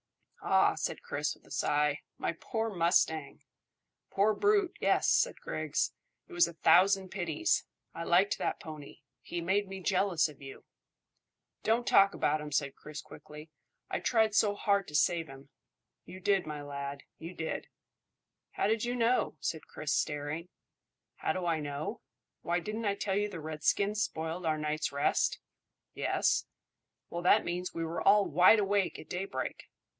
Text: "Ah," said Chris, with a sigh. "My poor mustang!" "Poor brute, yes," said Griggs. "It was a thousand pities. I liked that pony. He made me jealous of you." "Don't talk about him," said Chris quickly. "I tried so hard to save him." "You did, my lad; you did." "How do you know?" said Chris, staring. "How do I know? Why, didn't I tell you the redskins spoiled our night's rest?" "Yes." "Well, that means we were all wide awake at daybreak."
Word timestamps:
"Ah," 0.43 0.73
said 0.73 1.03
Chris, 1.03 1.35
with 1.35 1.45
a 1.45 1.51
sigh. 1.51 1.99
"My 2.17 2.31
poor 2.33 2.71
mustang!" 2.71 3.43
"Poor 4.09 4.33
brute, 4.33 4.75
yes," 4.79 5.07
said 5.07 5.39
Griggs. 5.39 5.93
"It 6.27 6.33
was 6.33 6.47
a 6.47 6.53
thousand 6.55 7.09
pities. 7.09 7.65
I 7.93 8.03
liked 8.03 8.39
that 8.39 8.59
pony. 8.59 9.01
He 9.21 9.39
made 9.39 9.67
me 9.67 9.79
jealous 9.79 10.27
of 10.27 10.41
you." 10.41 10.65
"Don't 11.61 11.85
talk 11.85 12.15
about 12.15 12.41
him," 12.41 12.51
said 12.51 12.75
Chris 12.75 12.99
quickly. 12.99 13.51
"I 13.91 13.99
tried 13.99 14.33
so 14.33 14.55
hard 14.55 14.87
to 14.87 14.95
save 14.95 15.27
him." 15.27 15.49
"You 16.05 16.19
did, 16.19 16.47
my 16.47 16.63
lad; 16.63 17.03
you 17.19 17.35
did." 17.35 17.67
"How 18.53 18.65
do 18.65 18.73
you 18.73 18.95
know?" 18.95 19.37
said 19.39 19.67
Chris, 19.67 19.93
staring. 19.93 20.49
"How 21.17 21.31
do 21.33 21.45
I 21.45 21.59
know? 21.59 22.01
Why, 22.41 22.59
didn't 22.59 22.85
I 22.85 22.95
tell 22.95 23.15
you 23.15 23.29
the 23.29 23.39
redskins 23.39 24.01
spoiled 24.01 24.47
our 24.47 24.57
night's 24.57 24.91
rest?" 24.91 25.37
"Yes." 25.93 26.47
"Well, 27.11 27.21
that 27.21 27.45
means 27.45 27.75
we 27.75 27.85
were 27.85 28.01
all 28.01 28.25
wide 28.25 28.57
awake 28.59 28.97
at 28.97 29.07
daybreak." 29.07 29.65